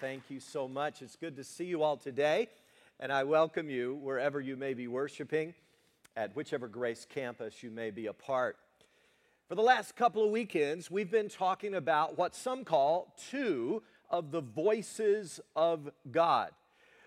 [0.00, 1.02] Thank you so much.
[1.02, 2.48] It's good to see you all today,
[2.98, 5.54] and I welcome you wherever you may be worshiping,
[6.16, 8.56] at whichever Grace campus you may be a part.
[9.48, 14.32] For the last couple of weekends, we've been talking about what some call two of
[14.32, 16.50] the voices of God.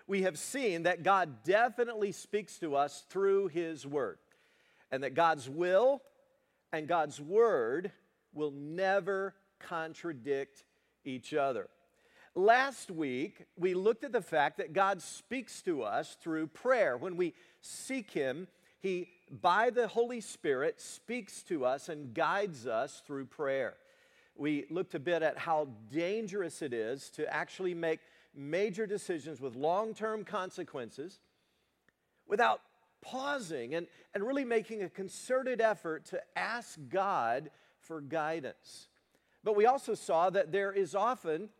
[0.06, 4.16] We have seen that God definitely speaks to us through His Word,
[4.90, 6.00] and that God's will
[6.72, 7.92] and God's Word
[8.32, 10.64] will never contradict
[11.04, 11.68] each other.
[12.34, 16.96] Last week, we looked at the fact that God speaks to us through prayer.
[16.96, 18.48] When we seek Him,
[18.80, 19.10] He,
[19.42, 23.74] by the Holy Spirit, speaks to us and guides us through prayer.
[24.34, 28.00] We looked a bit at how dangerous it is to actually make
[28.34, 31.20] major decisions with long term consequences
[32.26, 32.62] without
[33.02, 38.88] pausing and, and really making a concerted effort to ask God for guidance.
[39.44, 41.50] But we also saw that there is often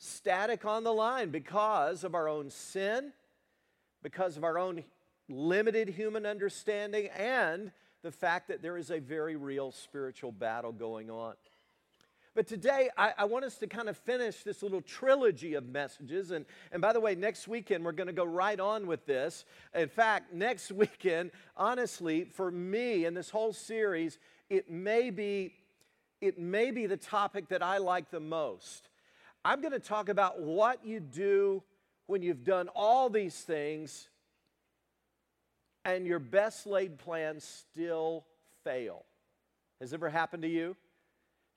[0.00, 3.12] static on the line because of our own sin,
[4.02, 4.82] because of our own
[5.28, 7.70] limited human understanding, and
[8.02, 11.34] the fact that there is a very real spiritual battle going on.
[12.34, 16.30] But today, I, I, want us to kind of finish this little trilogy of messages.
[16.30, 19.44] And, and by the way, next weekend, we're going to go right on with this.
[19.74, 25.54] In fact, next weekend, honestly, for me in this whole series, it may be,
[26.20, 28.89] it may be the topic that I like the most.
[29.44, 31.62] I'm going to talk about what you do
[32.06, 34.08] when you've done all these things
[35.84, 38.26] and your best laid plans still
[38.64, 39.04] fail.
[39.80, 40.76] Has ever happened to you?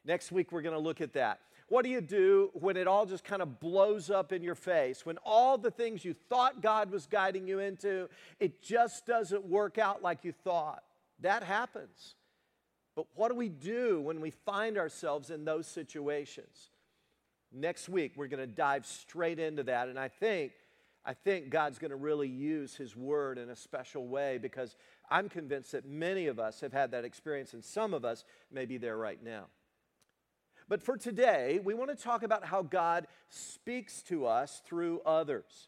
[0.05, 1.39] Next week, we're going to look at that.
[1.67, 5.05] What do you do when it all just kind of blows up in your face?
[5.05, 8.09] When all the things you thought God was guiding you into,
[8.39, 10.83] it just doesn't work out like you thought.
[11.21, 12.15] That happens.
[12.95, 16.69] But what do we do when we find ourselves in those situations?
[17.53, 19.87] Next week, we're going to dive straight into that.
[19.87, 20.53] And I think,
[21.05, 24.75] I think God's going to really use His Word in a special way because
[25.09, 28.65] I'm convinced that many of us have had that experience, and some of us may
[28.65, 29.45] be there right now.
[30.67, 35.67] But for today, we want to talk about how God speaks to us through others.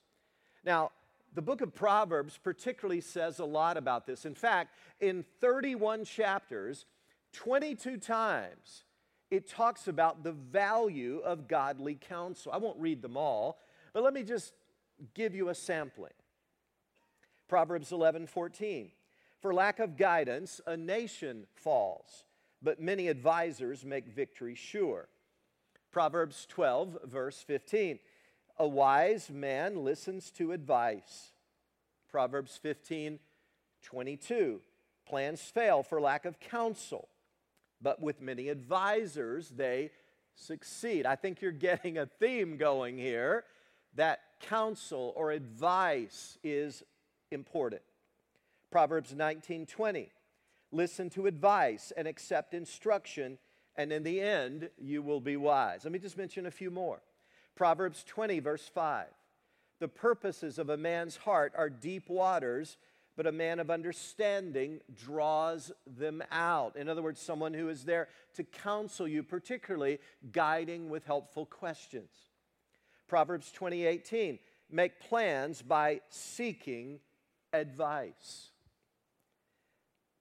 [0.64, 0.92] Now,
[1.36, 4.26] the book of Proverbs particularly says a lot about this.
[4.26, 6.86] In fact, in 31 chapters,
[7.34, 8.86] 22 times,
[9.36, 12.52] it talks about the value of godly counsel.
[12.52, 13.60] I won't read them all,
[13.94, 14.54] but let me just
[15.14, 16.14] give you a sampling.
[17.48, 18.92] Proverbs 11 14.
[19.42, 22.24] For lack of guidance, a nation falls,
[22.62, 25.08] but many advisors make victory sure.
[25.92, 28.00] Proverbs 12, verse 15.
[28.58, 31.32] A wise man listens to advice.
[32.10, 33.20] Proverbs 15,
[33.84, 34.62] 22.
[35.06, 37.10] Plans fail for lack of counsel
[37.86, 39.92] but with many advisors, they
[40.34, 41.06] succeed.
[41.06, 43.44] I think you're getting a theme going here
[43.94, 46.82] that counsel or advice is
[47.30, 47.84] important.
[48.72, 50.10] Proverbs 19:20.
[50.72, 53.38] Listen to advice and accept instruction,
[53.76, 55.84] and in the end you will be wise.
[55.84, 57.04] Let me just mention a few more.
[57.54, 59.06] Proverbs 20 verse 5.
[59.78, 62.78] The purposes of a man's heart are deep waters,
[63.16, 66.76] but a man of understanding draws them out.
[66.76, 70.00] In other words, someone who is there to counsel you, particularly
[70.32, 72.12] guiding with helpful questions.
[73.08, 74.40] Proverbs 20:18,
[74.70, 77.00] make plans by seeking
[77.54, 78.52] advice.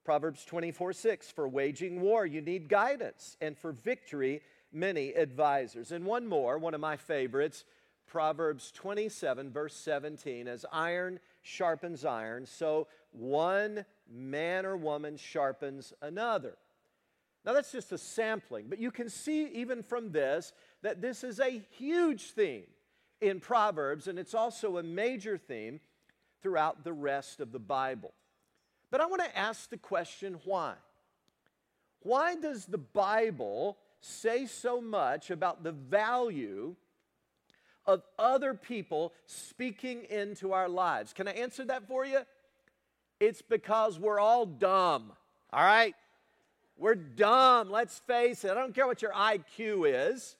[0.05, 5.93] Proverbs 24 6, for waging war, you need guidance, and for victory, many advisors.
[5.93, 7.65] And one more, one of my favorites,
[8.07, 16.57] Proverbs 27, verse 17, as iron sharpens iron, so one man or woman sharpens another.
[17.45, 21.39] Now, that's just a sampling, but you can see even from this that this is
[21.39, 22.65] a huge theme
[23.21, 25.81] in Proverbs, and it's also a major theme
[26.43, 28.13] throughout the rest of the Bible.
[28.91, 30.75] But I want to ask the question why?
[32.01, 36.77] Why does the Bible say so much about the value
[37.87, 41.13] of other people speaking into our lives.
[41.13, 42.21] Can I answer that for you?
[43.21, 45.13] It's because we're all dumb,
[45.53, 45.95] all right?
[46.77, 48.51] We're dumb, let's face it.
[48.51, 50.37] I don't care what your IQ is.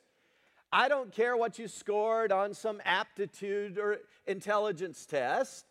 [0.73, 5.67] I don't care what you scored on some aptitude or intelligence test.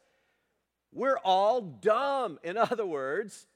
[0.94, 2.40] We're all dumb.
[2.44, 3.48] In other words,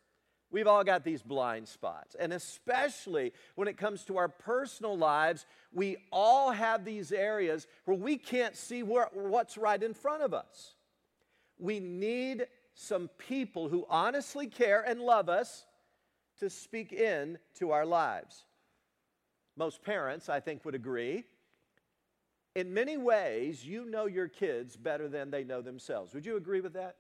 [0.50, 2.16] We've all got these blind spots.
[2.18, 7.98] And especially when it comes to our personal lives, we all have these areas where
[7.98, 10.76] we can't see what's right in front of us.
[11.60, 15.66] We need some people who honestly care and love us
[16.40, 18.46] to speak in to our lives.
[19.58, 21.26] Most parents, I think, would agree.
[22.58, 26.16] in many ways, you know your kids better than they know themselves.
[26.16, 26.96] Would you agree with that?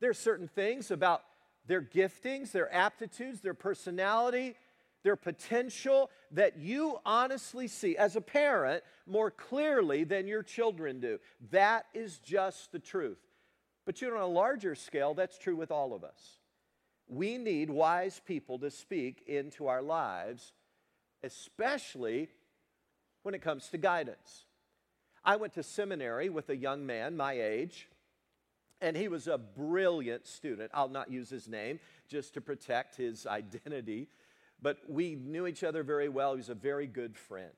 [0.00, 1.22] There are certain things about
[1.66, 4.54] their giftings, their aptitudes, their personality,
[5.02, 11.18] their potential that you honestly see as a parent more clearly than your children do.
[11.50, 13.18] That is just the truth.
[13.84, 16.38] But you know, on a larger scale, that's true with all of us.
[17.06, 20.52] We need wise people to speak into our lives,
[21.22, 22.30] especially
[23.22, 24.46] when it comes to guidance.
[25.22, 27.88] I went to seminary with a young man my age,
[28.80, 30.70] and he was a brilliant student.
[30.74, 34.08] I'll not use his name just to protect his identity,
[34.60, 36.32] but we knew each other very well.
[36.32, 37.52] He was a very good friend.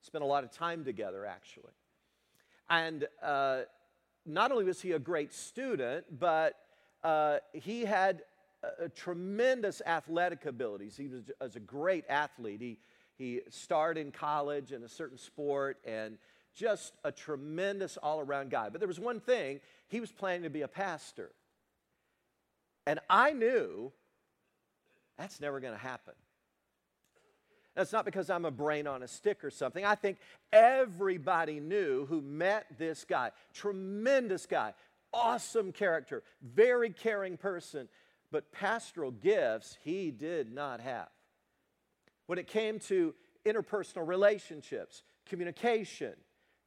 [0.00, 1.72] Spent a lot of time together, actually.
[2.68, 3.62] And uh,
[4.26, 6.54] not only was he a great student, but
[7.04, 8.22] uh, he had
[8.62, 10.96] a, a tremendous athletic abilities.
[10.96, 12.60] He was, was a great athlete.
[12.60, 12.78] He,
[13.16, 16.18] he starred in college in a certain sport and
[16.54, 18.68] just a tremendous all around guy.
[18.68, 19.60] But there was one thing
[19.92, 21.30] he was planning to be a pastor.
[22.86, 23.92] And I knew
[25.18, 26.14] that's never going to happen.
[27.74, 29.84] That's not because I'm a brain on a stick or something.
[29.84, 30.16] I think
[30.50, 33.32] everybody knew who met this guy.
[33.52, 34.72] Tremendous guy,
[35.12, 37.86] awesome character, very caring person,
[38.30, 41.08] but pastoral gifts he did not have.
[42.26, 46.14] When it came to interpersonal relationships, communication,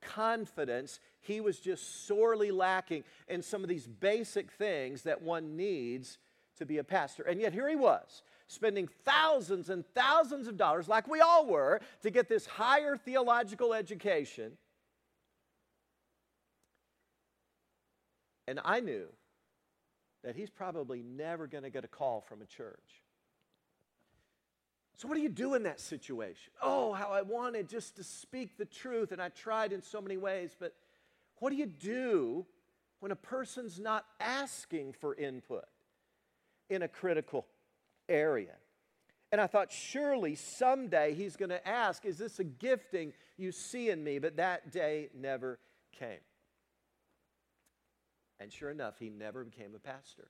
[0.01, 6.17] confidence, he was just sorely lacking in some of these basic things that one needs
[6.57, 7.23] to be a pastor.
[7.23, 11.81] And yet here he was, spending thousands and thousands of dollars, like we all were,
[12.01, 14.53] to get this higher theological education.
[18.47, 19.07] And I knew
[20.23, 23.04] that he's probably never going to get a call from a church.
[24.97, 26.53] So, what do you do in that situation?
[26.61, 30.17] Oh, how I wanted just to speak the truth, and I tried in so many
[30.17, 30.73] ways, but
[31.39, 32.45] what do you do
[33.01, 35.65] when a person's not asking for input
[36.69, 37.45] in a critical
[38.07, 38.55] area?
[39.31, 43.89] And I thought, surely someday he's going to ask, Is this a gifting you see
[43.89, 44.19] in me?
[44.19, 45.59] But that day never
[45.91, 46.19] came.
[48.39, 50.29] And sure enough, he never became a pastor.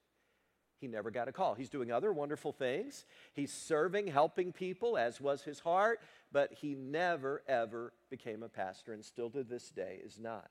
[0.86, 1.56] He never got a call.
[1.56, 3.06] He's doing other wonderful things.
[3.34, 6.00] He's serving, helping people, as was his heart,
[6.32, 10.48] but he never, ever became a pastor, and still to this day is not.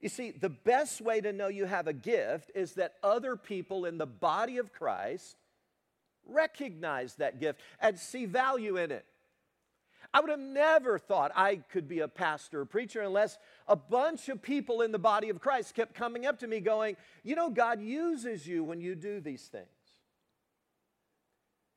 [0.00, 3.84] You see, the best way to know you have a gift is that other people
[3.84, 5.36] in the body of Christ
[6.26, 9.06] recognize that gift and see value in it.
[10.12, 14.28] I would have never thought I could be a pastor or preacher unless a bunch
[14.28, 17.48] of people in the body of Christ kept coming up to me going, You know,
[17.48, 19.66] God uses you when you do these things.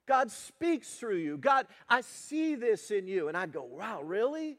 [0.07, 1.38] God speaks through you.
[1.38, 3.27] God, I see this in you.
[3.27, 4.57] And I'd go, Wow, really?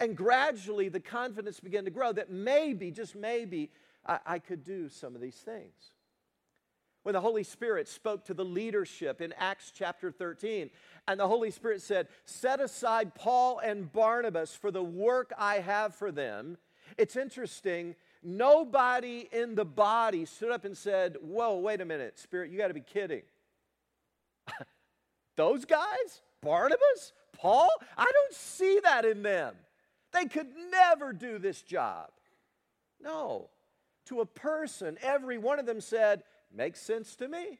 [0.00, 3.70] And gradually the confidence began to grow that maybe, just maybe,
[4.04, 5.92] I, I could do some of these things.
[7.02, 10.70] When the Holy Spirit spoke to the leadership in Acts chapter 13,
[11.08, 15.94] and the Holy Spirit said, Set aside Paul and Barnabas for the work I have
[15.94, 16.58] for them.
[16.98, 17.94] It's interesting.
[18.22, 22.68] Nobody in the body stood up and said, Whoa, wait a minute, Spirit, you got
[22.68, 23.22] to be kidding.
[25.36, 26.20] Those guys?
[26.42, 27.12] Barnabas?
[27.32, 27.70] Paul?
[27.96, 29.54] I don't see that in them.
[30.12, 32.08] They could never do this job.
[33.02, 33.48] No.
[34.06, 37.58] To a person, every one of them said, Makes sense to me.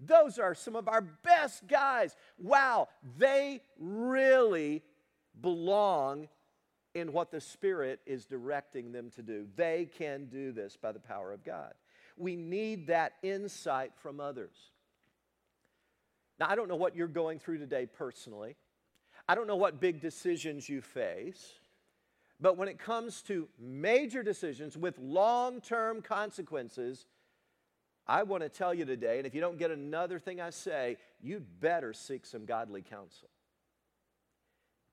[0.00, 2.14] Those are some of our best guys.
[2.38, 4.82] Wow, they really
[5.40, 6.28] belong
[6.94, 9.46] in what the Spirit is directing them to do.
[9.56, 11.74] They can do this by the power of God.
[12.16, 14.56] We need that insight from others.
[16.38, 18.56] Now, I don't know what you're going through today personally.
[19.28, 21.54] I don't know what big decisions you face.
[22.40, 27.06] But when it comes to major decisions with long term consequences,
[28.08, 30.96] I want to tell you today, and if you don't get another thing I say,
[31.20, 33.28] you'd better seek some godly counsel.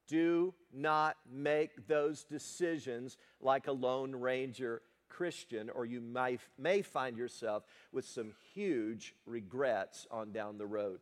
[0.07, 7.17] Do not make those decisions like a Lone Ranger Christian, or you may, may find
[7.17, 10.99] yourself with some huge regrets on down the road.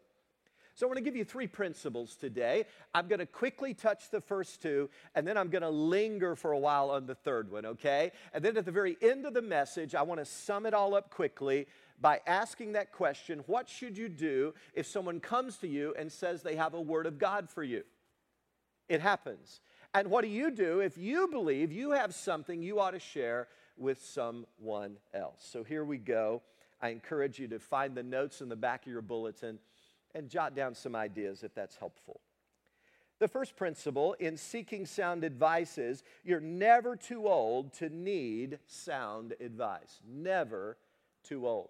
[0.75, 2.65] So, I want to give you three principles today.
[2.95, 6.51] I'm going to quickly touch the first two, and then I'm going to linger for
[6.51, 8.11] a while on the third one, okay?
[8.33, 10.95] And then at the very end of the message, I want to sum it all
[10.95, 11.67] up quickly
[12.03, 16.43] by asking that question what should you do if someone comes to you and says
[16.43, 17.83] they have a word of God for you?
[18.89, 19.61] It happens.
[19.95, 23.47] And what do you do if you believe you have something you ought to share
[23.77, 25.47] with someone else?
[25.49, 26.41] So here we go.
[26.81, 29.57] I encourage you to find the notes in the back of your bulletin
[30.13, 32.19] and jot down some ideas if that's helpful.
[33.19, 39.35] The first principle in seeking sound advice is you're never too old to need sound
[39.39, 40.01] advice.
[40.05, 40.75] Never
[41.23, 41.69] too old.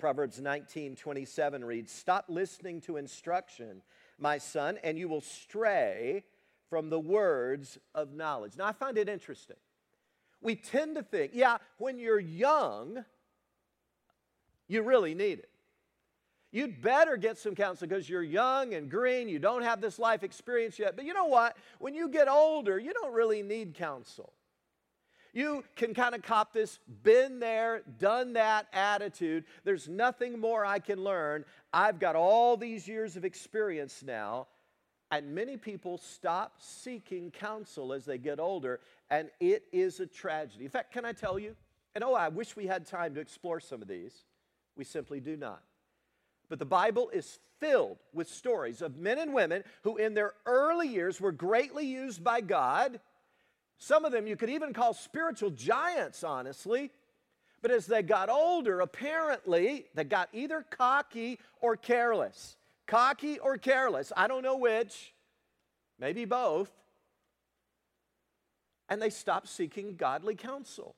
[0.00, 3.82] Proverbs 19 27 reads, Stop listening to instruction,
[4.18, 6.24] my son, and you will stray
[6.68, 8.56] from the words of knowledge.
[8.56, 9.56] Now, I find it interesting.
[10.40, 13.04] We tend to think, yeah, when you're young,
[14.68, 15.50] you really need it.
[16.52, 19.28] You'd better get some counsel because you're young and green.
[19.28, 20.96] You don't have this life experience yet.
[20.96, 21.56] But you know what?
[21.78, 24.32] When you get older, you don't really need counsel.
[25.32, 29.44] You can kind of cop this been there, done that attitude.
[29.64, 31.44] There's nothing more I can learn.
[31.72, 34.48] I've got all these years of experience now.
[35.12, 38.78] And many people stop seeking counsel as they get older,
[39.10, 40.64] and it is a tragedy.
[40.64, 41.56] In fact, can I tell you?
[41.96, 44.14] And oh, I wish we had time to explore some of these.
[44.76, 45.62] We simply do not.
[46.48, 50.88] But the Bible is filled with stories of men and women who, in their early
[50.88, 53.00] years, were greatly used by God.
[53.80, 56.92] Some of them you could even call spiritual giants, honestly.
[57.62, 62.56] But as they got older, apparently, they got either cocky or careless.
[62.86, 65.14] Cocky or careless, I don't know which,
[65.98, 66.70] maybe both.
[68.88, 70.94] And they stopped seeking godly counsel.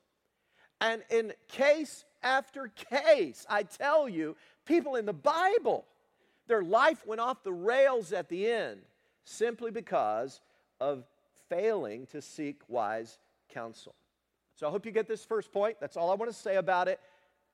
[0.80, 5.84] And in case after case, I tell you, people in the Bible,
[6.48, 8.80] their life went off the rails at the end
[9.24, 10.40] simply because
[10.80, 11.04] of
[11.52, 13.18] failing to seek wise
[13.50, 13.94] counsel.
[14.54, 15.76] So I hope you get this first point.
[15.80, 16.98] That's all I want to say about it.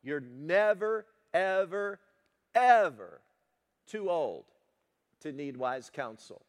[0.05, 1.99] You're never, ever,
[2.55, 3.21] ever
[3.91, 4.45] too old
[5.21, 6.43] to need wise counsel.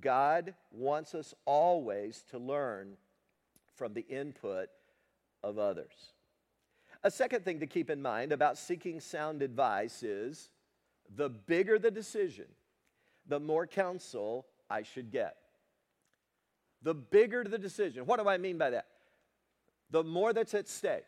[0.00, 2.96] God wants us always to learn
[3.74, 4.68] from the input
[5.42, 6.12] of others.
[7.02, 10.48] A second thing to keep in mind about seeking sound advice is
[11.16, 12.46] the bigger the decision,
[13.26, 15.36] the more counsel I should get.
[16.82, 18.06] The bigger the decision.
[18.06, 18.86] What do I mean by that?
[19.90, 21.04] The more that's at stake.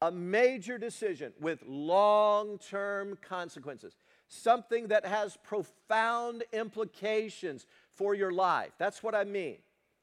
[0.00, 3.96] A major decision with long term consequences,
[4.28, 8.70] something that has profound implications for your life.
[8.78, 9.56] That's what I mean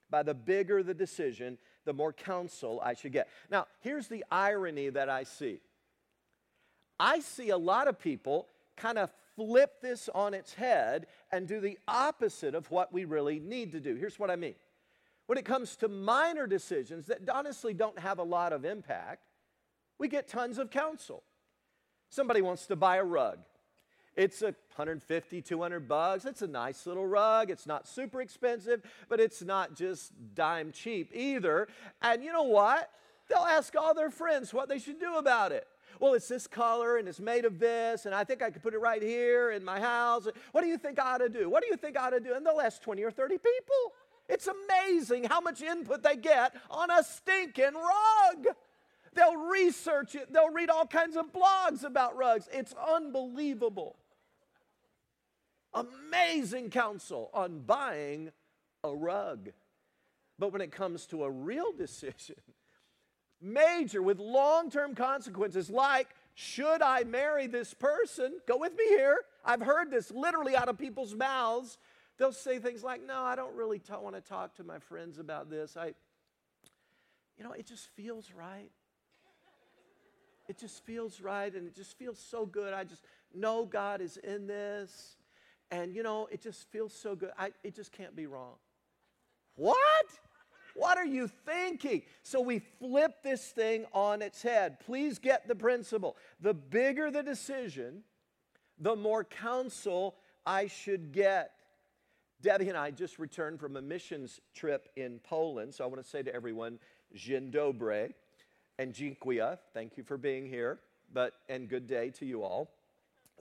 [0.09, 3.29] by the bigger the decision, the more counsel I should get.
[3.49, 5.59] Now, here's the irony that I see
[6.99, 8.47] I see a lot of people
[8.77, 13.39] kind of flip this on its head and do the opposite of what we really
[13.39, 13.95] need to do.
[13.95, 14.55] Here's what I mean.
[15.27, 19.23] When it comes to minor decisions that honestly don't have a lot of impact,
[19.97, 21.23] we get tons of counsel.
[22.09, 23.39] Somebody wants to buy a rug.
[24.15, 26.25] It's a 150, 200 bucks.
[26.25, 27.49] It's a nice little rug.
[27.49, 31.67] It's not super expensive, but it's not just dime cheap either.
[32.01, 32.89] And you know what?
[33.27, 35.67] They'll ask all their friends what they should do about it.
[35.99, 38.73] Well, it's this color and it's made of this, and I think I could put
[38.73, 40.27] it right here in my house.
[40.51, 41.49] What do you think I ought to do?
[41.49, 42.33] What do you think I ought to do?
[42.33, 43.93] And they'll ask 20 or 30 people.
[44.27, 48.55] It's amazing how much input they get on a stinking rug.
[49.13, 52.49] They'll research it, they'll read all kinds of blogs about rugs.
[52.51, 53.97] It's unbelievable
[55.75, 58.31] amazing counsel on buying
[58.83, 59.49] a rug.
[60.39, 62.35] But when it comes to a real decision,
[63.45, 68.33] major with long term consequences, like should I marry this person?
[68.45, 69.21] Go with me here.
[69.45, 71.77] I've heard this literally out of people's mouths.
[72.17, 75.17] They'll say things like, No, I don't really t- want to talk to my friends
[75.17, 75.77] about this.
[75.77, 75.93] I,
[77.37, 78.69] you know, it just feels right.
[80.47, 82.73] It just feels right and it just feels so good.
[82.73, 85.15] I just know God is in this.
[85.71, 87.31] And you know, it just feels so good.
[87.37, 88.55] I, it just can't be wrong.
[89.55, 90.05] What?
[90.75, 92.03] What are you thinking?
[92.21, 94.79] So we flip this thing on its head.
[94.81, 96.17] Please get the principle.
[96.41, 98.03] The bigger the decision,
[98.77, 100.15] the more counsel
[100.45, 101.51] I should get.
[102.41, 105.73] Debbie and I just returned from a missions trip in Poland.
[105.73, 106.77] So I want to say to everyone,
[107.15, 108.13] Dzień dobry
[108.77, 109.57] and dziękuję.
[109.73, 110.79] Thank you for being here.
[111.13, 112.69] But and good day to you all.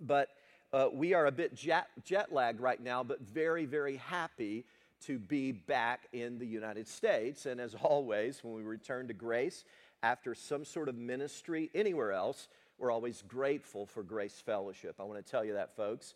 [0.01, 0.29] But
[0.73, 4.65] uh, we are a bit jet, jet lagged right now, but very, very happy
[5.07, 7.47] to be back in the United States.
[7.47, 9.65] And as always, when we return to grace
[10.03, 14.97] after some sort of ministry anywhere else, we're always grateful for Grace Fellowship.
[14.99, 16.15] I want to tell you that, folks.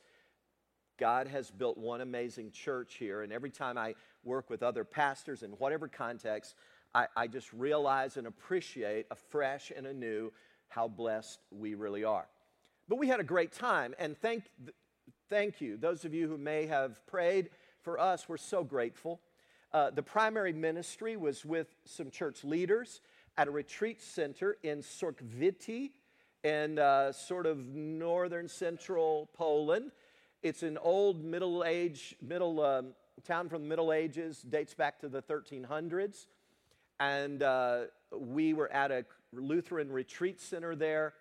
[0.99, 5.45] God has built one amazing church here, and every time I work with other pastors
[5.45, 6.57] in whatever context,
[6.95, 10.33] I, I just realize and appreciate afresh and anew
[10.67, 12.27] how blessed we really are.
[12.89, 14.45] But we had a great time, and thank,
[15.29, 15.77] thank you.
[15.77, 17.51] Those of you who may have prayed
[17.89, 19.19] for us, we're so grateful.
[19.73, 23.01] Uh, the primary ministry was with some church leaders
[23.39, 25.93] at a retreat center in Sorkwity
[26.45, 29.93] in uh, sort of northern central Poland.
[30.43, 32.89] It's an old middle age, middle um,
[33.25, 36.27] town from the Middle Ages, dates back to the 1300s.
[37.01, 41.15] And uh, we were at a Lutheran retreat center there,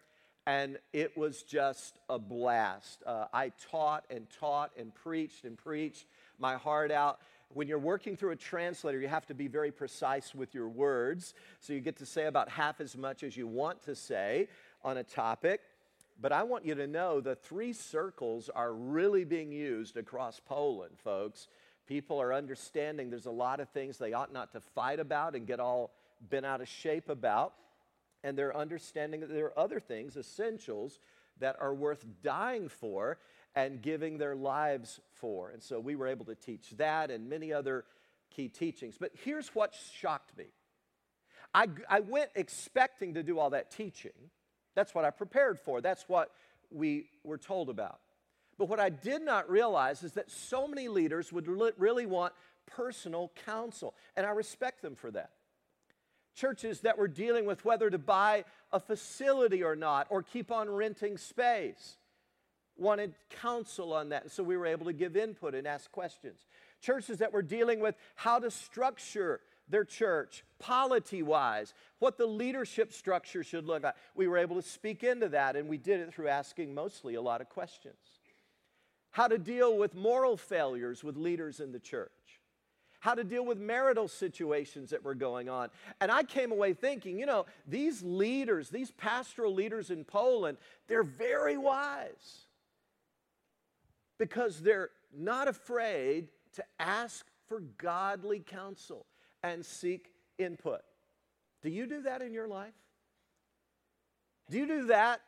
[0.45, 3.03] and it was just a blast.
[3.05, 6.07] Uh, I taught and taught and preached and preached
[6.39, 7.19] my heart out.
[7.53, 11.33] When you're working through a translator, you have to be very precise with your words.
[11.59, 14.49] So you get to say about half as much as you want to say
[14.83, 15.61] on a topic.
[16.19, 20.95] But I want you to know the three circles are really being used across Poland,
[21.03, 21.47] folks.
[21.87, 25.47] People are understanding there's a lot of things they ought not to fight about and
[25.47, 25.91] get all
[26.29, 27.53] bent out of shape about.
[28.23, 30.99] And they're understanding that there are other things, essentials,
[31.39, 33.19] that are worth dying for
[33.55, 35.49] and giving their lives for.
[35.49, 37.85] And so we were able to teach that and many other
[38.29, 38.97] key teachings.
[38.99, 40.45] But here's what shocked me
[41.53, 44.11] I, I went expecting to do all that teaching.
[44.75, 46.31] That's what I prepared for, that's what
[46.69, 47.99] we were told about.
[48.57, 52.33] But what I did not realize is that so many leaders would really want
[52.65, 55.31] personal counsel, and I respect them for that.
[56.35, 60.69] Churches that were dealing with whether to buy a facility or not, or keep on
[60.69, 61.97] renting space
[62.79, 64.31] wanted counsel on that.
[64.31, 66.45] So we were able to give input and ask questions.
[66.81, 72.93] Churches that were dealing with how to structure their church, polity wise, what the leadership
[72.93, 73.95] structure should look like.
[74.15, 77.21] We were able to speak into that, and we did it through asking mostly a
[77.21, 77.95] lot of questions.
[79.11, 82.11] How to deal with moral failures with leaders in the church.
[82.99, 85.69] How to deal with marital situations that were going on.
[86.01, 90.57] And I came away thinking, you know, these leaders, these pastoral leaders in Poland,
[90.87, 92.46] they're very wise
[94.17, 99.05] because they're not afraid to ask for godly counsel
[99.43, 100.81] and seek input.
[101.61, 102.73] Do you do that in your life?
[104.49, 105.21] Do you do that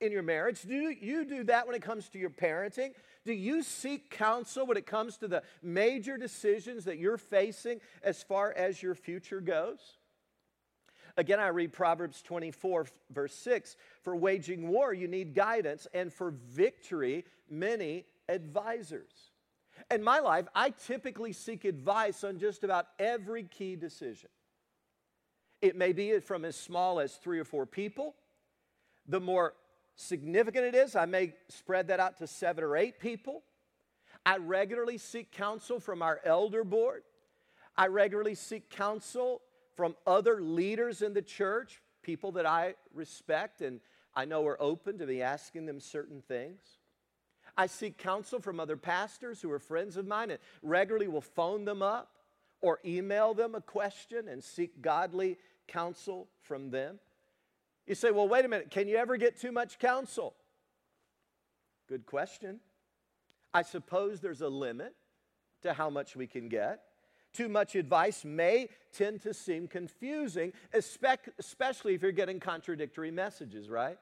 [0.00, 0.62] in your marriage?
[0.62, 2.92] Do you do that when it comes to your parenting?
[3.24, 8.22] Do you seek counsel when it comes to the major decisions that you're facing as
[8.22, 9.98] far as your future goes?
[11.16, 16.30] Again, I read Proverbs 24, verse 6 For waging war, you need guidance, and for
[16.30, 19.12] victory, many advisors.
[19.90, 24.28] In my life, I typically seek advice on just about every key decision.
[25.60, 28.14] It may be from as small as three or four people.
[29.06, 29.54] The more
[29.96, 33.42] significant it is, I may spread that out to seven or eight people.
[34.24, 37.02] I regularly seek counsel from our elder board.
[37.76, 39.40] I regularly seek counsel
[39.74, 43.80] from other leaders in the church, people that I respect and
[44.14, 46.77] I know are open to me asking them certain things.
[47.58, 51.64] I seek counsel from other pastors who are friends of mine and regularly will phone
[51.64, 52.12] them up
[52.60, 57.00] or email them a question and seek godly counsel from them.
[57.84, 60.34] You say, well, wait a minute, can you ever get too much counsel?
[61.88, 62.60] Good question.
[63.52, 64.94] I suppose there's a limit
[65.62, 66.82] to how much we can get.
[67.32, 73.98] Too much advice may tend to seem confusing, especially if you're getting contradictory messages, right?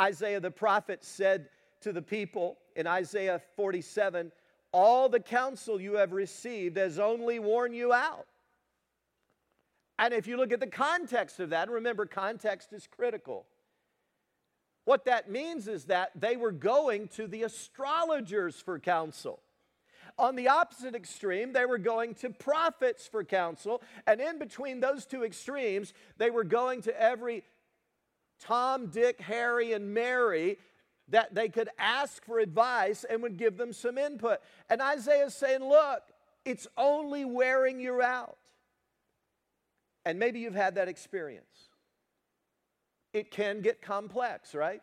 [0.00, 1.48] Isaiah the prophet said
[1.80, 4.32] to the people in Isaiah 47
[4.72, 8.26] All the counsel you have received has only worn you out.
[9.98, 13.46] And if you look at the context of that, remember, context is critical.
[14.84, 19.40] What that means is that they were going to the astrologers for counsel.
[20.18, 23.82] On the opposite extreme, they were going to prophets for counsel.
[24.06, 27.44] And in between those two extremes, they were going to every
[28.40, 30.56] Tom, Dick, Harry, and Mary
[31.10, 34.38] that they could ask for advice and would give them some input.
[34.68, 36.02] And Isaiah is saying, Look,
[36.44, 38.38] it's only wearing you out.
[40.04, 41.44] And maybe you've had that experience.
[43.12, 44.80] It can get complex, right?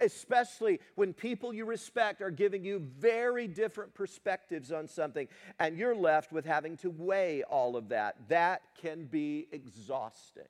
[0.00, 5.94] Especially when people you respect are giving you very different perspectives on something, and you're
[5.94, 8.16] left with having to weigh all of that.
[8.28, 10.44] That can be exhausting.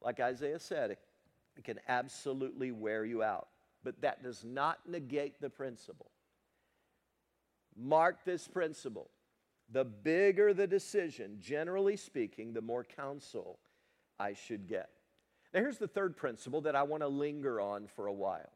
[0.00, 3.48] Like Isaiah said, it can absolutely wear you out
[3.84, 6.10] but that does not negate the principle.
[7.76, 9.10] Mark this principle.
[9.70, 13.58] The bigger the decision, generally speaking, the more counsel
[14.18, 14.88] I should get.
[15.52, 18.50] Now, here's the third principle that I want to linger on for a while.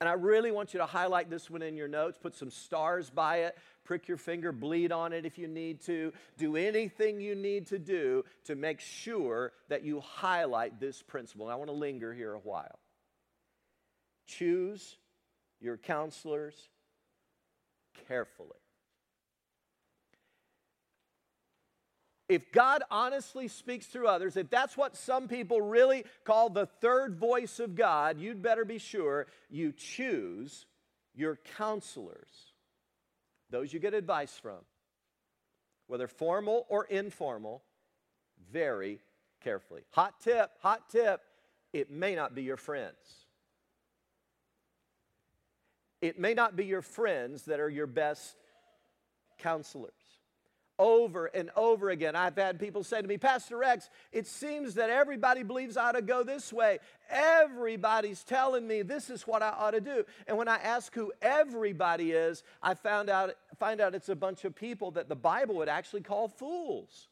[0.00, 3.08] And I really want you to highlight this one in your notes, put some stars
[3.08, 6.12] by it, prick your finger, bleed on it if you need to.
[6.38, 11.46] Do anything you need to do to make sure that you highlight this principle.
[11.46, 12.80] And I want to linger here a while.
[14.26, 14.96] Choose
[15.60, 16.54] your counselors
[18.08, 18.48] carefully.
[22.28, 27.16] If God honestly speaks through others, if that's what some people really call the third
[27.16, 30.64] voice of God, you'd better be sure you choose
[31.14, 32.30] your counselors,
[33.50, 34.60] those you get advice from,
[35.88, 37.62] whether formal or informal,
[38.50, 39.00] very
[39.42, 39.82] carefully.
[39.90, 41.20] Hot tip, hot tip,
[41.74, 43.21] it may not be your friends.
[46.02, 48.36] It may not be your friends that are your best
[49.38, 49.92] counselors
[50.78, 52.16] over and over again.
[52.16, 55.92] I've had people say to me, Pastor Rex, it seems that everybody believes I ought
[55.92, 56.80] to go this way.
[57.08, 60.04] Everybody's telling me this is what I ought to do.
[60.26, 64.44] And when I ask who everybody is, I found out, find out it's a bunch
[64.44, 67.06] of people that the Bible would actually call fools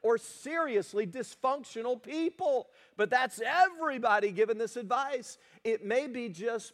[0.00, 2.68] or seriously dysfunctional people.
[2.96, 5.36] But that's everybody giving this advice.
[5.62, 6.72] It may be just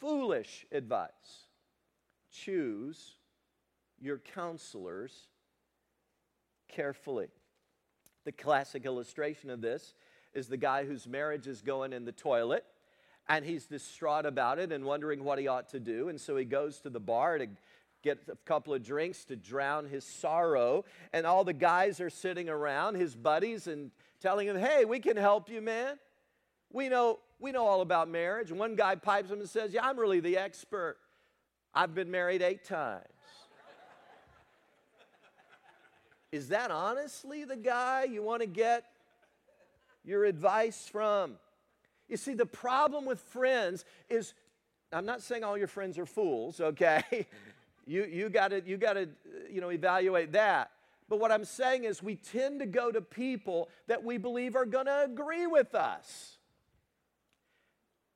[0.00, 1.46] foolish advice.
[2.32, 3.16] Choose
[4.00, 5.28] your counselors
[6.68, 7.28] carefully.
[8.24, 9.94] The classic illustration of this
[10.34, 12.64] is the guy whose marriage is going in the toilet
[13.28, 16.08] and he's distraught about it and wondering what he ought to do.
[16.08, 17.46] And so he goes to the bar to
[18.02, 20.84] get a couple of drinks to drown his sorrow.
[21.12, 25.16] And all the guys are sitting around, his buddies, and telling him, Hey, we can
[25.16, 25.98] help you, man.
[26.72, 28.52] We know, we know all about marriage.
[28.52, 30.96] One guy pipes him and says, Yeah, I'm really the expert.
[31.74, 33.04] I've been married eight times.
[36.32, 38.84] Is that honestly the guy you want to get
[40.04, 41.36] your advice from?
[42.08, 44.34] You see, the problem with friends is
[44.92, 47.02] I'm not saying all your friends are fools, okay?
[47.86, 49.08] you you gotta you gotta
[49.50, 50.70] you know evaluate that.
[51.08, 54.66] But what I'm saying is we tend to go to people that we believe are
[54.66, 56.38] gonna agree with us.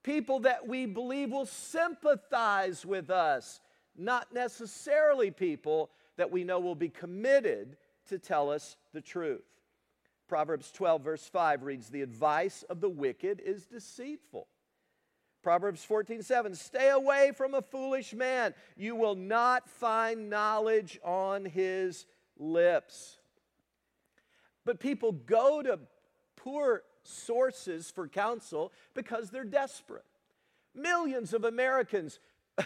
[0.04, 3.60] People that we believe will sympathize with us,
[3.96, 9.42] not necessarily people that we know will be committed to tell us the truth.
[10.28, 14.46] Proverbs 12, verse 5 reads, The advice of the wicked is deceitful.
[15.42, 18.54] Proverbs 14, 7, Stay away from a foolish man.
[18.76, 22.04] You will not find knowledge on his
[22.38, 23.18] lips.
[24.66, 25.78] But people go to
[26.36, 30.04] poor sources for counsel because they're desperate.
[30.74, 32.18] Millions of Americans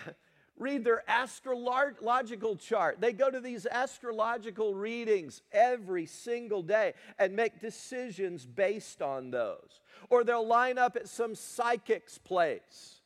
[0.58, 3.00] read their astrological chart.
[3.00, 9.80] They go to these astrological readings every single day and make decisions based on those.
[10.10, 13.00] Or they'll line up at some psychic's place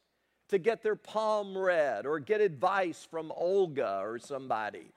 [0.49, 4.93] to get their palm read or get advice from Olga or somebody,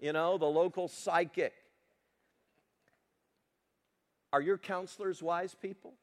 [0.00, 1.52] you know, the local psychic.
[4.32, 5.94] Are your counselors wise people?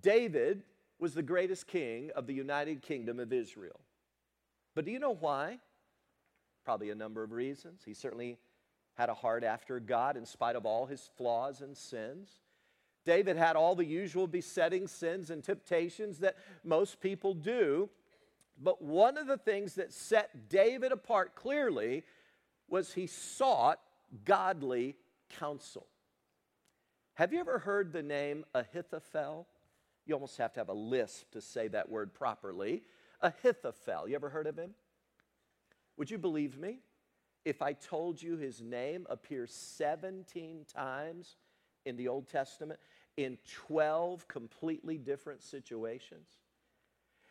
[0.00, 0.62] David
[0.98, 3.80] was the greatest king of the United Kingdom of Israel.
[4.74, 5.58] But do you know why?
[6.64, 7.82] Probably a number of reasons.
[7.84, 8.38] He certainly
[8.94, 12.40] had a heart after God in spite of all his flaws and sins.
[13.04, 17.88] David had all the usual besetting sins and temptations that most people do.
[18.60, 22.04] But one of the things that set David apart clearly
[22.68, 23.78] was he sought
[24.24, 24.96] godly
[25.38, 25.86] counsel.
[27.16, 29.46] Have you ever heard the name Ahithophel?
[30.04, 32.82] You almost have to have a lisp to say that word properly.
[33.22, 34.06] Ahithophel.
[34.06, 34.74] You ever heard of him?
[35.96, 36.80] Would you believe me
[37.46, 41.36] if I told you his name appears 17 times
[41.86, 42.80] in the Old Testament
[43.16, 46.28] in 12 completely different situations?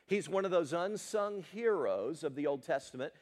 [0.07, 3.13] He's one of those unsung heroes of the Old Testament.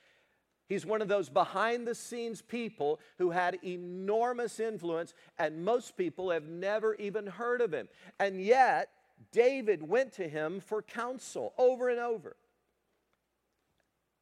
[0.73, 6.31] He's one of those behind the scenes people who had enormous influence, and most people
[6.31, 7.87] have never even heard of him.
[8.19, 8.89] And yet,
[9.31, 12.35] David went to him for counsel over and over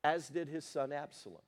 [0.04, 1.40] as did his son Absalom.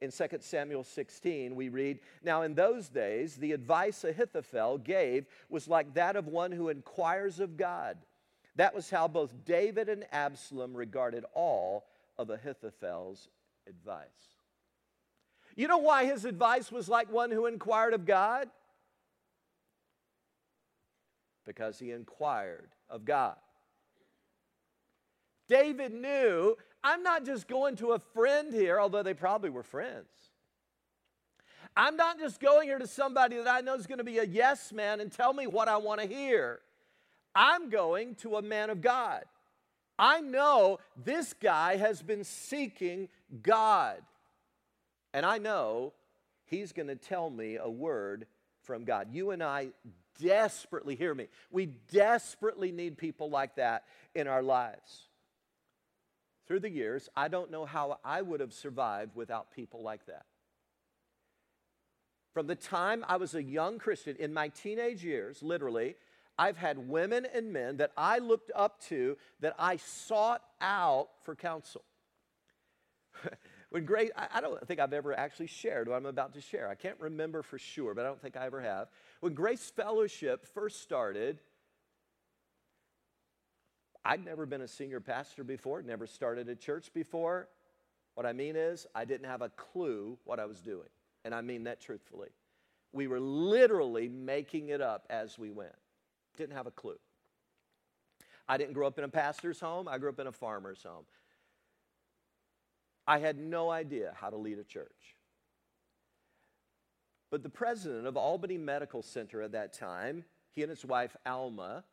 [0.00, 5.68] In 2 Samuel 16, we read, Now in those days, the advice Ahithophel gave was
[5.68, 7.98] like that of one who inquires of God.
[8.56, 11.84] That was how both David and Absalom regarded all
[12.16, 13.28] of Ahithophel's
[13.68, 14.06] advice.
[15.56, 18.48] You know why his advice was like one who inquired of God?
[21.44, 23.36] Because he inquired of God.
[25.48, 30.06] David knew I'm not just going to a friend here, although they probably were friends.
[31.76, 34.24] I'm not just going here to somebody that I know is going to be a
[34.24, 36.60] yes man and tell me what I want to hear.
[37.34, 39.24] I'm going to a man of God.
[39.98, 43.08] I know this guy has been seeking
[43.42, 43.98] God.
[45.12, 45.92] And I know
[46.46, 48.26] he's going to tell me a word
[48.62, 49.08] from God.
[49.12, 49.68] You and I
[50.20, 55.08] desperately, hear me, we desperately need people like that in our lives
[56.48, 60.24] through the years, I don't know how I would have survived without people like that.
[62.32, 65.96] From the time I was a young Christian, in my teenage years, literally,
[66.38, 71.34] I've had women and men that I looked up to that I sought out for
[71.34, 71.82] counsel.
[73.70, 76.68] when Grace, I, don't think I've ever actually shared what I'm about to share.
[76.68, 78.88] I can't remember for sure, but I don't think I ever have.
[79.20, 81.38] When Grace Fellowship first started,
[84.04, 87.48] I'd never been a senior pastor before, never started a church before.
[88.14, 90.88] What I mean is, I didn't have a clue what I was doing.
[91.24, 92.28] And I mean that truthfully.
[92.92, 95.74] We were literally making it up as we went.
[96.36, 96.98] Didn't have a clue.
[98.48, 101.04] I didn't grow up in a pastor's home, I grew up in a farmer's home.
[103.08, 105.16] I had no idea how to lead a church.
[107.30, 111.84] But the president of Albany Medical Center at that time, he and his wife Alma,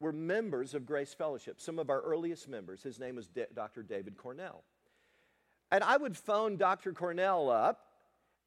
[0.00, 2.82] were members of Grace Fellowship, some of our earliest members.
[2.82, 3.82] His name was Dr.
[3.82, 4.64] David Cornell.
[5.70, 6.92] And I would phone Dr.
[6.92, 7.85] Cornell up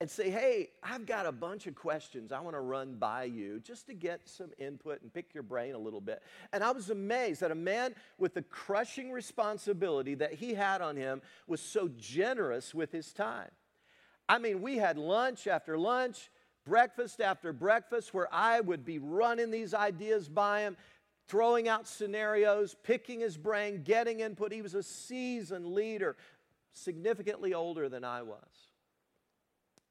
[0.02, 3.60] and say, Hey, I've got a bunch of questions I want to run by you
[3.60, 6.24] just to get some input and pick your brain a little bit.
[6.54, 10.96] And I was amazed that a man with the crushing responsibility that he had on
[10.96, 13.52] him was so generous with his time.
[14.30, 16.30] I mean, we had lunch after lunch,
[16.66, 20.78] breakfast after breakfast, where I would be running these ideas by him,
[21.28, 24.54] throwing out scenarios, picking his brain, getting input.
[24.54, 26.16] He was a seasoned leader,
[26.72, 28.69] significantly older than I was.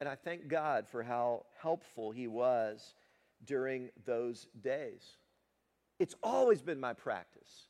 [0.01, 2.95] And I thank God for how helpful he was
[3.45, 5.17] during those days.
[5.99, 7.67] It's always been my practice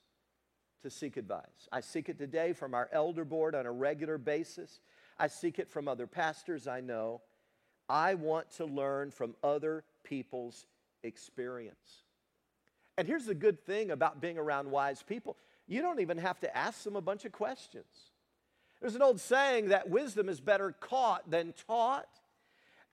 [0.82, 1.68] to seek advice.
[1.72, 4.80] I seek it today from our elder board on a regular basis.
[5.18, 7.22] I seek it from other pastors I know.
[7.88, 10.66] I want to learn from other people's
[11.02, 12.04] experience.
[12.98, 15.36] And here's the good thing about being around wise people
[15.66, 18.12] you don't even have to ask them a bunch of questions.
[18.80, 22.08] There's an old saying that wisdom is better caught than taught.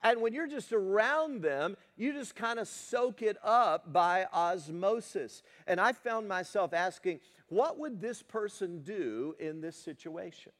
[0.02, 5.42] And when you're just around them, you just kind of soak it up by osmosis.
[5.66, 10.52] And I found myself asking, what would this person do in this situation?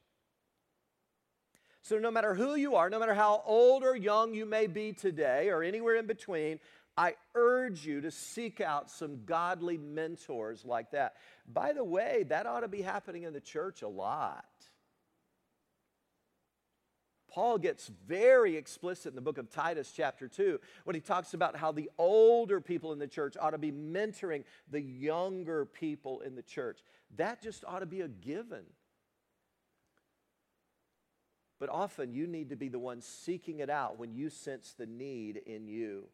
[1.82, 4.92] So, no matter who you are, no matter how old or young you may be
[4.92, 6.58] today, or anywhere in between,
[6.96, 11.14] I urge you to seek out some godly mentors like that.
[11.46, 14.46] By the way, that ought to be happening in the church a lot.
[17.36, 21.54] Paul gets very explicit in the book of Titus, chapter 2, when he talks about
[21.54, 26.34] how the older people in the church ought to be mentoring the younger people in
[26.34, 26.78] the church.
[27.16, 28.64] That just ought to be a given.
[31.60, 34.86] But often you need to be the one seeking it out when you sense the
[34.86, 36.04] need in you.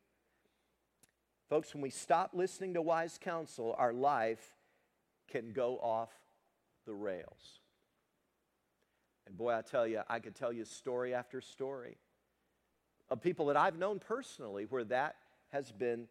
[1.48, 4.56] Folks, when we stop listening to wise counsel, our life
[5.30, 6.10] can go off
[6.84, 7.61] the rails.
[9.26, 11.96] And boy, I tell you, I could tell you story after story
[13.10, 15.16] of people that I've known personally where that
[15.50, 16.08] has been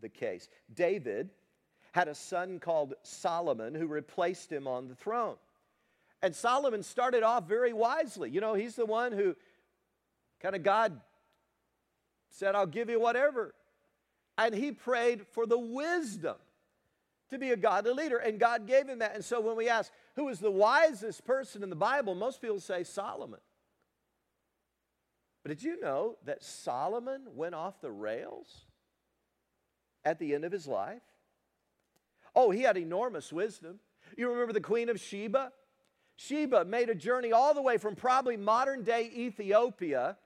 [0.00, 0.48] the case.
[0.72, 1.30] David
[1.92, 5.36] had a son called Solomon who replaced him on the throne.
[6.22, 8.30] And Solomon started off very wisely.
[8.30, 9.34] You know, he's the one who
[10.40, 11.00] kind of God
[12.30, 13.54] said, I'll give you whatever.
[14.38, 16.36] And he prayed for the wisdom
[17.30, 18.18] to be a godly leader.
[18.18, 19.14] And God gave him that.
[19.14, 22.60] And so when we ask, who is the wisest person in the Bible, most people
[22.60, 23.40] say Solomon.
[25.42, 28.66] But did you know that Solomon went off the rails
[30.04, 31.02] at the end of his life?
[32.34, 33.80] Oh, he had enormous wisdom.
[34.16, 35.52] You remember the Queen of Sheba?
[36.16, 40.16] Sheba made a journey all the way from probably modern day Ethiopia.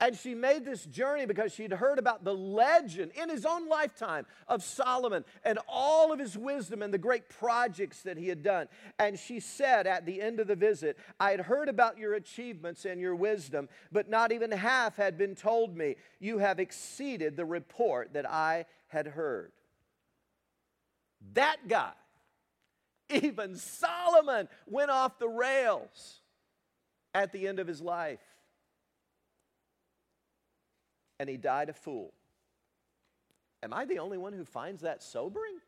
[0.00, 4.26] And she made this journey because she'd heard about the legend in his own lifetime
[4.48, 8.66] of Solomon and all of his wisdom and the great projects that he had done.
[8.98, 12.84] And she said at the end of the visit, I had heard about your achievements
[12.84, 15.94] and your wisdom, but not even half had been told me.
[16.18, 19.52] You have exceeded the report that I had heard.
[21.34, 21.92] That guy
[23.10, 26.20] even Solomon went off the rails
[27.14, 28.18] at the end of his life.
[31.18, 32.12] And he died a fool.
[33.62, 35.58] Am I the only one who finds that sobering?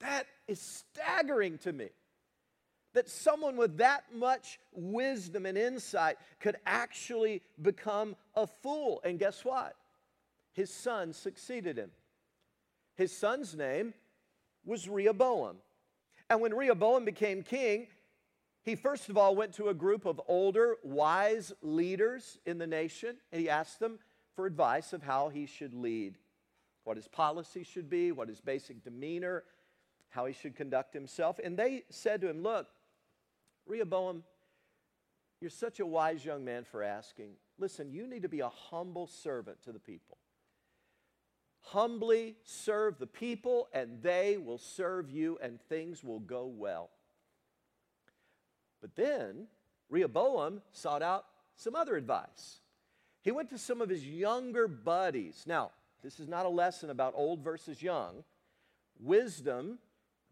[0.00, 1.88] That is staggering to me.
[2.94, 9.00] That someone with that much wisdom and insight could actually become a fool.
[9.04, 9.76] And guess what?
[10.52, 11.90] His son succeeded him.
[12.96, 13.94] His son's name
[14.64, 15.56] was Rehoboam.
[16.30, 17.86] And when Rehoboam became king,
[18.68, 23.16] he first of all went to a group of older, wise leaders in the nation,
[23.32, 23.98] and he asked them
[24.34, 26.18] for advice of how he should lead,
[26.84, 29.44] what his policy should be, what his basic demeanor,
[30.10, 31.40] how he should conduct himself.
[31.42, 32.66] And they said to him, Look,
[33.66, 34.22] Rehoboam,
[35.40, 37.32] you're such a wise young man for asking.
[37.58, 40.18] Listen, you need to be a humble servant to the people.
[41.62, 46.90] Humbly serve the people, and they will serve you, and things will go well.
[48.80, 49.46] But then
[49.90, 51.24] Rehoboam sought out
[51.56, 52.60] some other advice.
[53.22, 55.44] He went to some of his younger buddies.
[55.46, 58.24] Now, this is not a lesson about old versus young.
[59.00, 59.78] Wisdom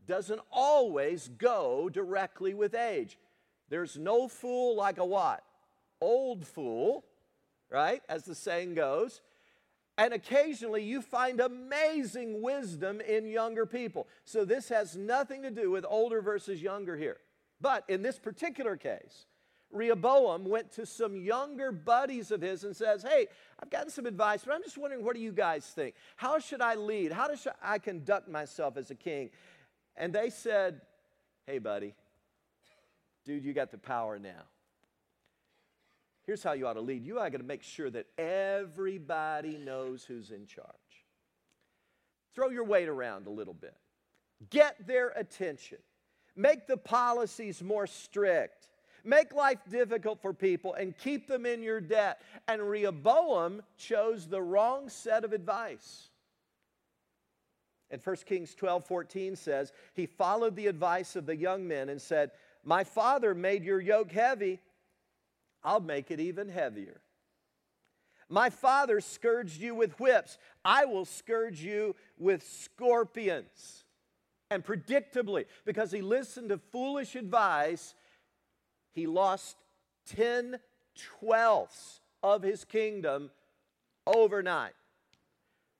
[0.06, 3.18] doesn't always go directly with age.
[3.68, 5.42] There's no fool like a what?
[6.00, 7.04] Old fool,
[7.70, 8.02] right?
[8.08, 9.20] As the saying goes.
[9.98, 14.06] And occasionally you find amazing wisdom in younger people.
[14.24, 17.18] So this has nothing to do with older versus younger here.
[17.60, 19.26] But in this particular case,
[19.70, 23.26] Rehoboam went to some younger buddies of his and says, Hey,
[23.60, 25.94] I've gotten some advice, but I'm just wondering, what do you guys think?
[26.16, 27.12] How should I lead?
[27.12, 29.30] How should I conduct myself as a king?
[29.96, 30.80] And they said,
[31.46, 31.94] Hey, buddy,
[33.24, 34.44] dude, you got the power now.
[36.26, 37.04] Here's how you ought to lead.
[37.04, 40.66] You ought to make sure that everybody knows who's in charge.
[42.34, 43.76] Throw your weight around a little bit.
[44.50, 45.78] Get their attention.
[46.36, 48.68] Make the policies more strict
[49.06, 52.20] make life difficult for people, and keep them in your debt.
[52.48, 56.08] And Rehoboam chose the wrong set of advice.
[57.90, 62.02] And 1 Kings 12 14 says, He followed the advice of the young men and
[62.02, 62.32] said,
[62.64, 64.60] My father made your yoke heavy,
[65.62, 67.00] I'll make it even heavier.
[68.28, 73.84] My father scourged you with whips, I will scourge you with scorpions.
[74.50, 77.94] And predictably, because he listened to foolish advice,
[78.92, 79.56] he lost
[80.14, 80.58] 10
[80.96, 83.30] twelfths of his kingdom
[84.06, 84.72] overnight.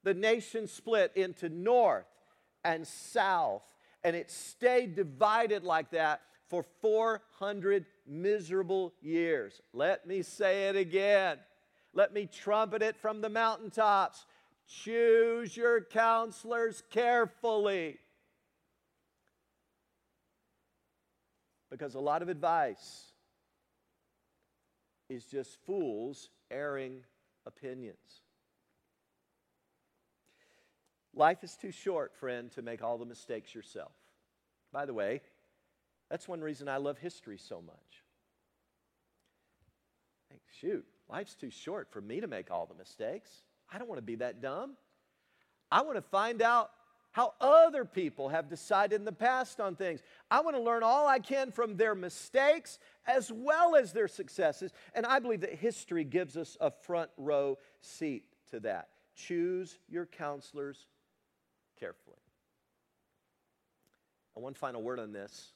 [0.02, 2.06] The nation split into north
[2.64, 3.62] and south,
[4.04, 9.60] and it stayed divided like that for 400 miserable years.
[9.72, 11.38] Let me say it again.
[11.92, 14.26] Let me trumpet it from the mountaintops.
[14.68, 17.98] Choose your counselors carefully.
[21.76, 23.12] Because a lot of advice
[25.10, 27.02] is just fools airing
[27.44, 28.22] opinions.
[31.14, 33.92] Life is too short, friend, to make all the mistakes yourself.
[34.72, 35.20] By the way,
[36.10, 38.02] that's one reason I love history so much.
[40.30, 43.42] Think, shoot, life's too short for me to make all the mistakes.
[43.70, 44.76] I don't want to be that dumb.
[45.70, 46.70] I want to find out
[47.16, 50.02] how other people have decided in the past on things.
[50.30, 54.70] I want to learn all I can from their mistakes as well as their successes.
[54.94, 58.88] And I believe that history gives us a front row seat to that.
[59.14, 60.88] Choose your counselors
[61.80, 62.18] carefully.
[64.34, 65.54] And one final word on this.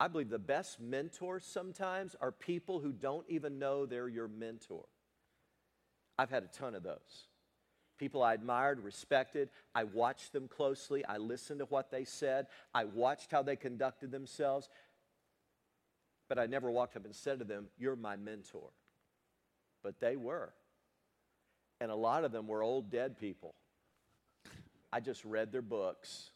[0.00, 4.86] I believe the best mentors sometimes are people who don't even know they're your mentor.
[6.18, 7.28] I've had a ton of those
[7.98, 9.50] people I admired, respected.
[9.74, 11.04] I watched them closely.
[11.04, 12.46] I listened to what they said.
[12.74, 14.68] I watched how they conducted themselves.
[16.28, 18.70] But I never walked up and said to them, You're my mentor.
[19.82, 20.52] But they were.
[21.80, 23.54] And a lot of them were old dead people.
[24.92, 26.30] I just read their books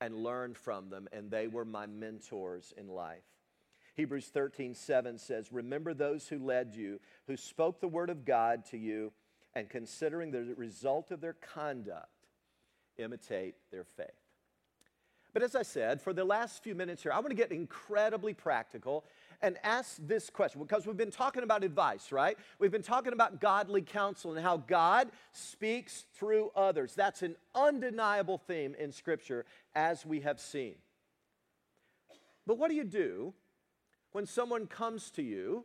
[0.00, 3.22] and learned from them, and they were my mentors in life.
[3.94, 8.64] Hebrews 13, 7 says, Remember those who led you, who spoke the word of God
[8.66, 9.12] to you
[9.54, 12.08] and considering the result of their conduct,
[12.98, 14.08] imitate their faith.
[15.32, 18.32] But as I said, for the last few minutes here, I want to get incredibly
[18.32, 19.04] practical
[19.42, 22.38] and ask this question because we've been talking about advice, right?
[22.60, 26.94] We've been talking about godly counsel and how God speaks through others.
[26.94, 30.76] That's an undeniable theme in Scripture, as we have seen.
[32.46, 33.34] But what do you do
[34.12, 35.64] when someone comes to you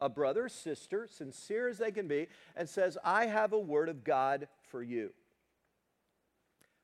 [0.00, 4.04] a brother sister, sincere as they can be, and says, I have a word of
[4.04, 5.12] God for you.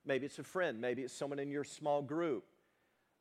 [0.05, 2.44] Maybe it's a friend, maybe it's someone in your small group,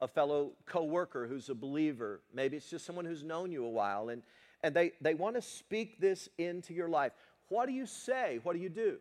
[0.01, 4.10] a fellow coworker who's a believer, maybe it's just someone who's known you a while,
[4.10, 4.21] and,
[4.62, 7.13] and they, they want to speak this into your life.
[7.47, 8.39] What do you say?
[8.43, 8.97] What do you do?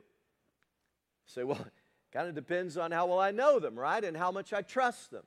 [1.26, 1.58] Say, well,
[2.12, 4.02] kind of depends on how well I know them, right?
[4.02, 5.24] And how much I trust them.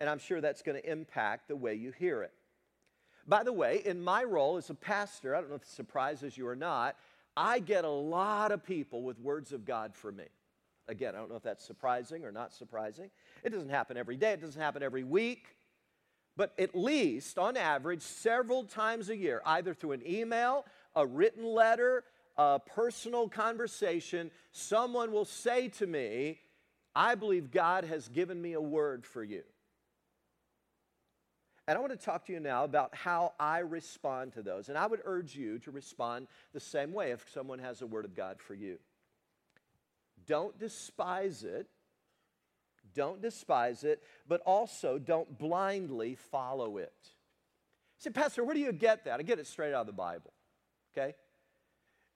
[0.00, 2.32] And I'm sure that's going to impact the way you hear it.
[3.30, 6.36] By the way, in my role as a pastor, I don't know if it surprises
[6.36, 6.96] you or not,
[7.36, 10.24] I get a lot of people with words of God for me.
[10.88, 13.08] Again, I don't know if that's surprising or not surprising.
[13.44, 15.54] It doesn't happen every day, it doesn't happen every week,
[16.36, 20.64] but at least on average, several times a year, either through an email,
[20.96, 22.02] a written letter,
[22.36, 26.40] a personal conversation, someone will say to me,
[26.96, 29.44] I believe God has given me a word for you.
[31.70, 34.68] And I want to talk to you now about how I respond to those.
[34.68, 38.04] And I would urge you to respond the same way if someone has a word
[38.04, 38.80] of God for you.
[40.26, 41.68] Don't despise it.
[42.92, 46.92] Don't despise it, but also don't blindly follow it.
[47.98, 49.20] say, Pastor, where do you get that?
[49.20, 50.32] I get it straight out of the Bible.
[50.92, 51.14] Okay?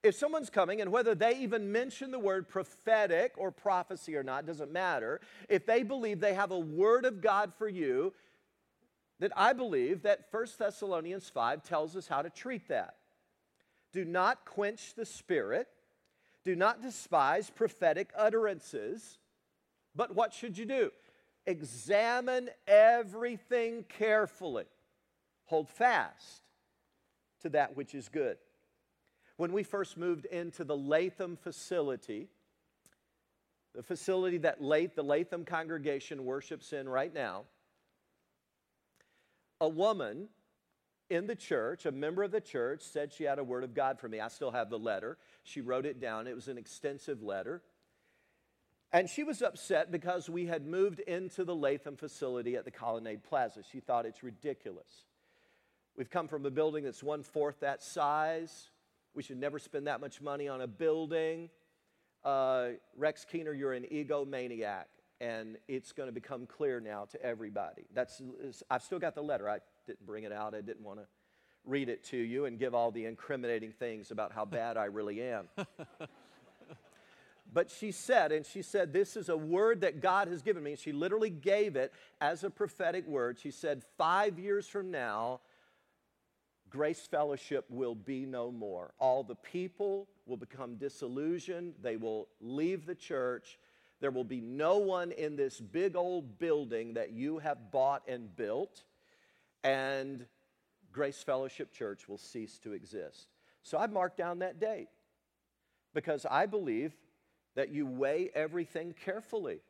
[0.03, 4.47] If someone's coming, and whether they even mention the word prophetic or prophecy or not,
[4.47, 5.21] doesn't matter.
[5.49, 8.13] If they believe they have a word of God for you,
[9.21, 12.97] that I believe that 1 Thessalonians 5 tells us how to treat that.
[13.93, 15.69] Do not quench the spirit,
[16.45, 19.19] do not despise prophetic utterances,
[19.95, 20.91] but what should you do?
[21.47, 24.65] Examine everything carefully,
[25.45, 26.43] hold fast
[27.43, 28.37] to that which is good.
[29.37, 32.29] When we first moved into the Latham facility,
[33.75, 37.45] the facility that Lath, the Latham congregation worships in right now,
[39.65, 40.29] a woman
[41.09, 43.99] in the church, a member of the church, said she had a word of God
[43.99, 44.21] for me.
[44.21, 45.17] I still have the letter.
[45.43, 46.27] She wrote it down.
[46.27, 47.63] It was an extensive letter.
[48.93, 53.25] And she was upset because we had moved into the Latham facility at the Colonnade
[53.25, 53.63] Plaza.
[53.73, 55.07] She thought it's ridiculous.
[55.97, 58.71] We've come from a building that's one fourth that size.
[59.15, 61.49] We should never spend that much money on a building.
[62.23, 64.85] Uh, Rex Keener, you're an egomaniac
[65.21, 67.85] and it's going to become clear now to everybody.
[67.95, 68.21] That's,
[68.71, 69.49] I've still got the letter.
[69.49, 70.55] I didn't bring it out.
[70.55, 71.07] I didn't want to
[71.65, 75.23] read it to you and give all the incriminating things about how bad I really
[75.23, 75.49] am.
[77.53, 80.77] but she said, and she said, This is a word that God has given me.
[80.77, 83.39] She literally gave it as a prophetic word.
[83.39, 85.41] She said, Five years from now,
[86.69, 88.93] Grace Fellowship will be no more.
[88.99, 93.59] All the people will become disillusioned, they will leave the church
[94.05, 98.37] there will be no one in this big old building that you have bought and
[98.37, 98.83] built,
[99.63, 100.27] and
[100.93, 103.29] Grace Fellowship Church will cease to exist.
[103.63, 104.89] So I marked down that date
[105.95, 106.93] because I believe
[107.55, 109.61] that you weigh everything carefully.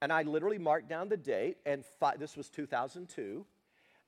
[0.00, 1.82] And I literally marked down the date, and
[2.16, 3.44] this was 2002.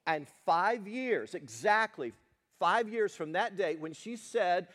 [0.06, 2.12] And five years, exactly
[2.60, 4.68] five years from that date, when she said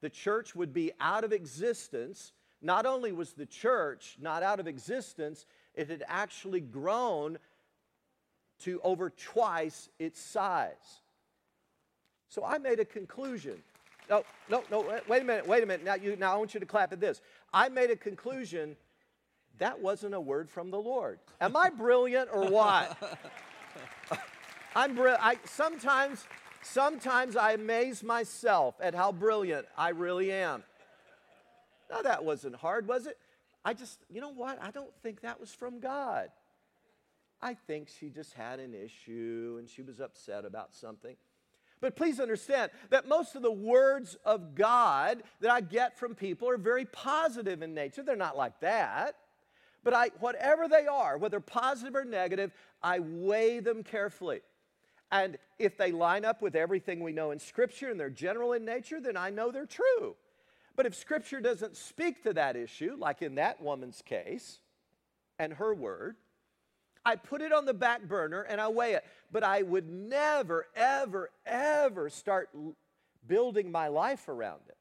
[0.00, 4.66] the church would be out of existence, not only was the church not out of
[4.66, 7.38] existence, it had actually grown
[8.60, 11.00] to over twice its size.
[12.28, 13.62] So I made a conclusion.
[14.08, 15.84] No, no, no, wait a minute, wait a minute.
[15.84, 17.20] Now, you, now I want you to clap at this.
[17.52, 18.76] I made a conclusion
[19.58, 21.20] that wasn't a word from the Lord.
[21.40, 22.96] Am I brilliant or what?
[24.76, 25.24] I'm brilliant.
[25.24, 26.26] I, sometimes,
[26.62, 30.64] sometimes I amaze myself at how brilliant I really am.
[31.94, 33.16] Now, that wasn't hard, was it?
[33.64, 34.60] I just, you know what?
[34.60, 36.28] I don't think that was from God.
[37.40, 41.14] I think she just had an issue and she was upset about something.
[41.80, 46.48] But please understand that most of the words of God that I get from people
[46.48, 48.02] are very positive in nature.
[48.02, 49.14] They're not like that.
[49.84, 52.50] But I, whatever they are, whether positive or negative,
[52.82, 54.40] I weigh them carefully.
[55.12, 58.64] And if they line up with everything we know in Scripture and they're general in
[58.64, 60.16] nature, then I know they're true.
[60.76, 64.60] But if Scripture doesn't speak to that issue, like in that woman's case
[65.38, 66.16] and her word,
[67.04, 69.04] I put it on the back burner and I weigh it.
[69.30, 72.50] But I would never, ever, ever start
[73.26, 74.76] building my life around it.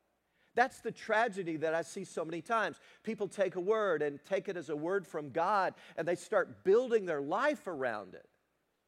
[0.56, 2.80] That's the tragedy that I see so many times.
[3.04, 6.64] People take a word and take it as a word from God and they start
[6.64, 8.28] building their life around it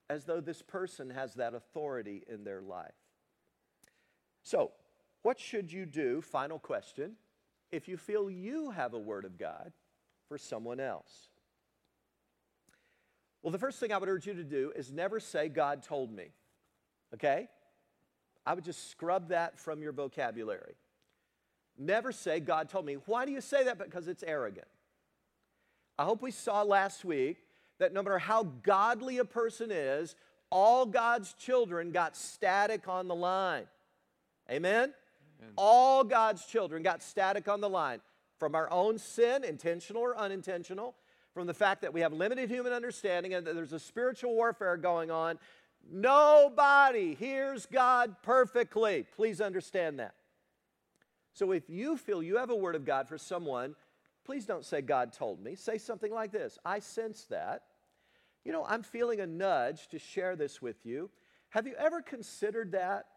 [0.10, 2.93] as though this person has that authority in their life.
[4.43, 4.72] So,
[5.26, 6.21] what should you do?
[6.21, 7.13] Final question.
[7.71, 9.71] If you feel you have a word of God
[10.30, 11.30] for someone else.
[13.41, 16.11] Well, the first thing I would urge you to do is never say, God told
[16.11, 16.26] me.
[17.15, 17.49] Okay?
[18.45, 20.76] I would just scrub that from your vocabulary.
[21.76, 22.97] Never say, God told me.
[23.07, 23.80] Why do you say that?
[23.80, 24.67] Because it's arrogant.
[25.97, 27.38] I hope we saw last week
[27.80, 30.15] that no matter how godly a person is,
[30.51, 33.65] all God's children got static on the line.
[34.51, 34.93] Amen?
[35.55, 38.01] All God's children got static on the line
[38.38, 40.95] from our own sin, intentional or unintentional,
[41.33, 44.77] from the fact that we have limited human understanding and that there's a spiritual warfare
[44.77, 45.38] going on.
[45.91, 49.05] Nobody hears God perfectly.
[49.15, 50.15] Please understand that.
[51.33, 53.75] So if you feel you have a word of God for someone,
[54.25, 55.55] please don't say, God told me.
[55.55, 57.63] Say something like this I sense that.
[58.43, 61.09] You know, I'm feeling a nudge to share this with you.
[61.49, 63.07] Have you ever considered that?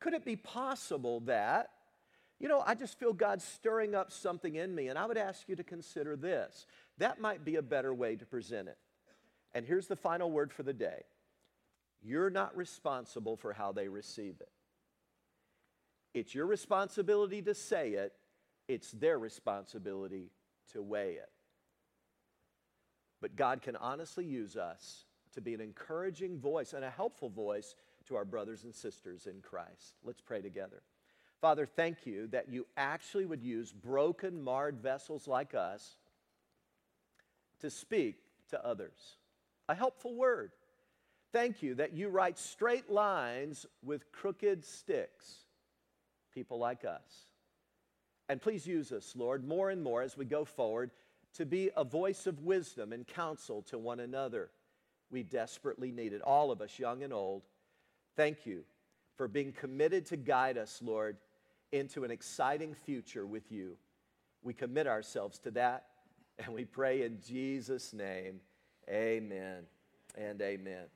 [0.00, 1.70] Could it be possible that,
[2.38, 5.48] you know, I just feel God stirring up something in me, and I would ask
[5.48, 6.66] you to consider this.
[6.98, 8.78] That might be a better way to present it.
[9.54, 11.02] And here's the final word for the day
[12.00, 14.50] you're not responsible for how they receive it.
[16.14, 18.12] It's your responsibility to say it,
[18.68, 20.30] it's their responsibility
[20.72, 21.30] to weigh it.
[23.20, 27.74] But God can honestly use us to be an encouraging voice and a helpful voice
[28.08, 29.94] to our brothers and sisters in Christ.
[30.04, 30.82] Let's pray together.
[31.40, 35.96] Father, thank you that you actually would use broken, marred vessels like us
[37.60, 38.16] to speak
[38.50, 39.16] to others.
[39.68, 40.52] A helpful word.
[41.32, 45.44] Thank you that you write straight lines with crooked sticks,
[46.34, 47.26] people like us.
[48.28, 50.90] And please use us, Lord, more and more as we go forward
[51.34, 54.50] to be a voice of wisdom and counsel to one another.
[55.10, 57.42] We desperately need it, all of us, young and old.
[58.18, 58.64] Thank you
[59.16, 61.18] for being committed to guide us, Lord,
[61.70, 63.76] into an exciting future with you.
[64.42, 65.84] We commit ourselves to that,
[66.36, 68.40] and we pray in Jesus' name.
[68.90, 69.66] Amen
[70.16, 70.86] and amen.